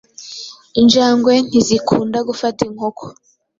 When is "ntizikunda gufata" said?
1.47-2.59